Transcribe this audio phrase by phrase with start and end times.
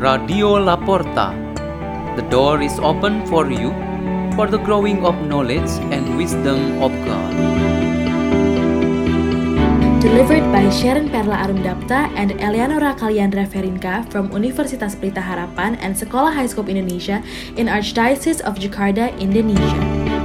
[0.00, 1.36] Radio Laporta.
[2.16, 3.68] The door is open for you
[4.32, 7.28] for the growing of knowledge and wisdom of God.
[10.00, 16.32] Delivered by Sharon Perla Arumdapta and Eleonora Kaliandra Ferinka from Universitas Pelita Harapan and Sekolah
[16.32, 17.20] High School Indonesia
[17.60, 20.19] in Archdiocese of Jakarta, Indonesia.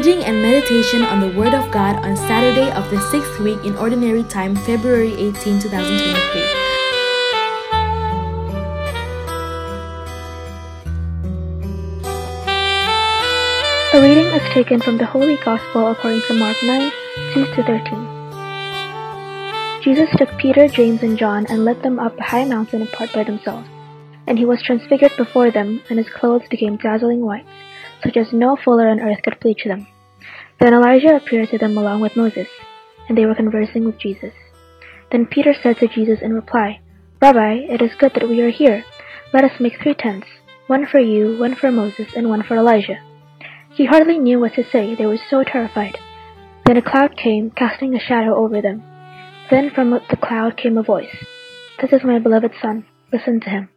[0.00, 3.76] Reading and meditation on the Word of God on Saturday of the sixth week in
[3.76, 6.40] Ordinary Time, February 18, 2023.
[13.92, 16.90] A reading is taken from the Holy Gospel according to Mark 9
[17.34, 19.82] 2 to 13.
[19.82, 23.24] Jesus took Peter, James, and John and led them up a high mountain apart by
[23.24, 23.68] themselves.
[24.26, 27.44] And he was transfigured before them, and his clothes became dazzling white,
[28.02, 29.86] such as no fuller on earth could bleach them.
[30.60, 32.48] Then Elijah appeared to them along with Moses,
[33.08, 34.34] and they were conversing with Jesus.
[35.10, 36.80] Then Peter said to Jesus in reply,
[37.20, 38.84] Rabbi, it is good that we are here.
[39.32, 40.26] Let us make three tents,
[40.66, 43.00] one for you, one for Moses, and one for Elijah.
[43.72, 45.98] He hardly knew what to say, they were so terrified.
[46.66, 48.82] Then a cloud came, casting a shadow over them.
[49.50, 51.16] Then from the cloud came a voice
[51.80, 53.68] This is my beloved Son, listen to him.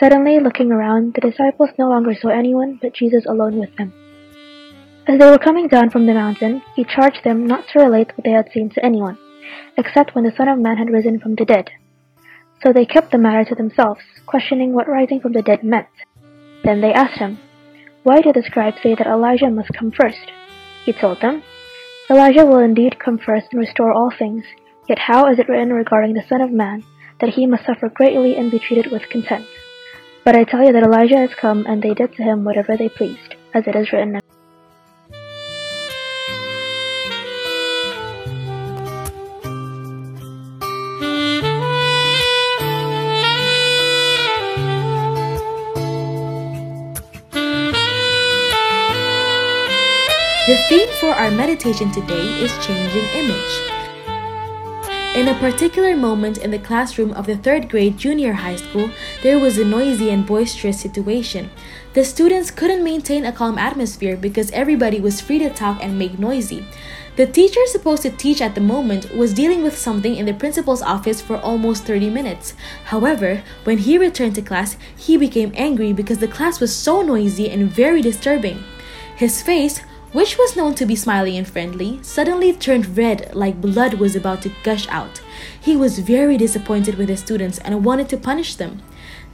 [0.00, 3.92] Suddenly, looking around, the disciples no longer saw anyone but Jesus alone with them.
[5.06, 8.24] As they were coming down from the mountain, he charged them not to relate what
[8.24, 9.18] they had seen to anyone,
[9.76, 11.68] except when the Son of Man had risen from the dead.
[12.62, 15.88] So they kept the matter to themselves, questioning what rising from the dead meant.
[16.64, 17.38] Then they asked him,
[18.02, 20.32] why do the scribes say that Elijah must come first?
[20.86, 21.42] He told them,
[22.08, 24.44] Elijah will indeed come first and restore all things,
[24.88, 26.84] yet how is it written regarding the Son of Man
[27.20, 29.48] that he must suffer greatly and be treated with contempt?
[30.30, 32.88] But I tell you that Elijah has come, and they did to him whatever they
[32.88, 34.20] pleased, as it is written.
[50.46, 53.79] The theme for our meditation today is changing image.
[55.12, 58.90] In a particular moment in the classroom of the third grade junior high school,
[59.24, 61.50] there was a noisy and boisterous situation.
[61.94, 66.20] The students couldn't maintain a calm atmosphere because everybody was free to talk and make
[66.20, 66.64] noisy.
[67.16, 70.80] The teacher supposed to teach at the moment was dealing with something in the principal's
[70.80, 72.54] office for almost 30 minutes.
[72.84, 77.50] However, when he returned to class, he became angry because the class was so noisy
[77.50, 78.62] and very disturbing.
[79.16, 79.80] His face,
[80.12, 84.42] which was known to be smiling and friendly, suddenly turned red like blood was about
[84.42, 85.22] to gush out.
[85.60, 88.82] He was very disappointed with his students and wanted to punish them.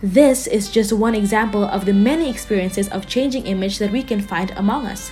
[0.02, 4.20] This is just one example of the many experiences of changing image that we can
[4.20, 5.10] find among us.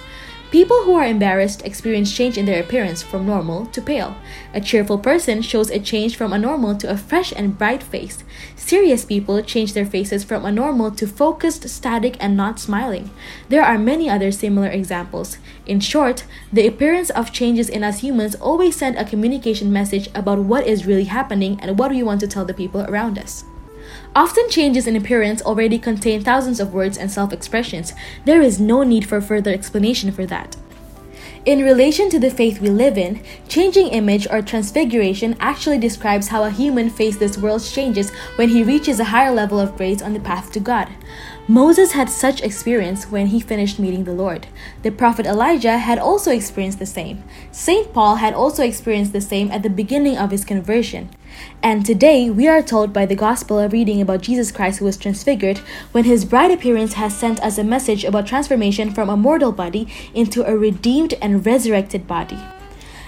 [0.54, 4.14] People who are embarrassed experience change in their appearance from normal to pale.
[4.52, 8.22] A cheerful person shows a change from a normal to a fresh and bright face.
[8.54, 13.10] Serious people change their faces from a normal to focused, static, and not smiling.
[13.48, 15.38] There are many other similar examples.
[15.66, 16.22] In short,
[16.52, 20.86] the appearance of changes in us humans always send a communication message about what is
[20.86, 23.42] really happening and what we want to tell the people around us.
[24.14, 27.92] Often changes in appearance already contain thousands of words and self expressions.
[28.24, 30.56] There is no need for further explanation for that.
[31.44, 36.44] In relation to the faith we live in, changing image or transfiguration actually describes how
[36.44, 40.14] a human faces this world's changes when he reaches a higher level of grace on
[40.14, 40.88] the path to God.
[41.46, 44.46] Moses had such experience when he finished meeting the Lord.
[44.82, 47.22] The prophet Elijah had also experienced the same.
[47.52, 47.92] St.
[47.92, 51.10] Paul had also experienced the same at the beginning of his conversion.
[51.62, 55.58] And today, we are told by the Gospel reading about Jesus Christ who was transfigured
[55.92, 59.86] when his bright appearance has sent us a message about transformation from a mortal body
[60.14, 62.38] into a redeemed and resurrected body.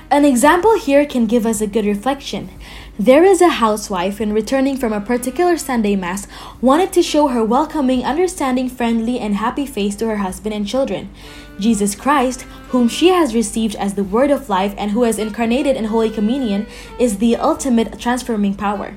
[0.08, 2.48] An example here can give us a good reflection.
[2.96, 6.28] There is a housewife, in returning from a particular Sunday Mass,
[6.60, 11.10] wanted to show her welcoming, understanding, friendly, and happy face to her husband and children.
[11.58, 15.76] Jesus Christ, whom she has received as the Word of life and who has incarnated
[15.76, 16.68] in Holy Communion,
[17.00, 18.94] is the ultimate transforming power.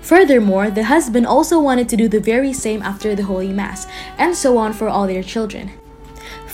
[0.00, 3.86] Furthermore, the husband also wanted to do the very same after the Holy Mass,
[4.18, 5.70] and so on for all their children.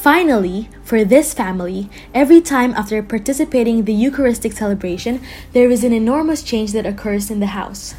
[0.01, 5.21] Finally, for this family, every time after participating in the Eucharistic celebration,
[5.53, 7.95] there is an enormous change that occurs in the house.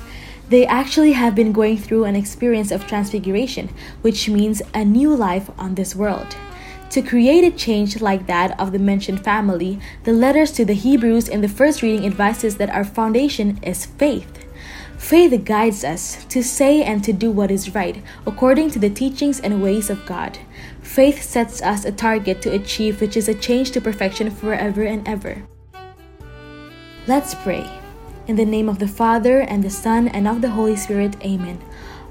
[0.49, 3.69] They actually have been going through an experience of transfiguration,
[4.01, 6.35] which means a new life on this world.
[6.89, 11.27] To create a change like that of the mentioned family, the letters to the Hebrews
[11.27, 14.43] in the first reading advises that our foundation is faith.
[15.01, 19.41] Faith guides us to say and to do what is right, according to the teachings
[19.41, 20.37] and ways of God.
[20.81, 25.05] Faith sets us a target to achieve, which is a change to perfection forever and
[25.05, 25.43] ever.
[27.07, 27.67] Let's pray.
[28.27, 31.59] In the name of the Father, and the Son, and of the Holy Spirit, Amen.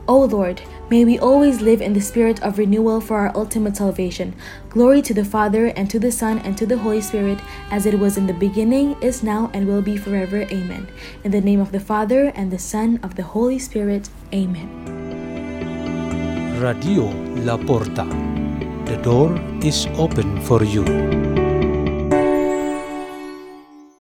[0.09, 4.35] O Lord, may we always live in the spirit of renewal for our ultimate salvation.
[4.69, 7.39] Glory to the Father, and to the Son, and to the Holy Spirit,
[7.71, 10.43] as it was in the beginning, is now, and will be forever.
[10.51, 10.89] Amen.
[11.25, 14.11] In the name of the Father, and the Son, of the Holy Spirit.
[14.35, 14.69] Amen.
[16.61, 17.09] Radio
[17.45, 18.05] La Porta.
[18.85, 21.40] The door is open for you.